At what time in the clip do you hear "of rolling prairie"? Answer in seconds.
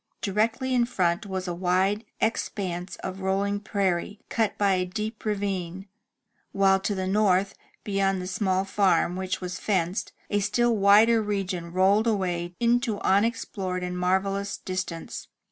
3.03-4.19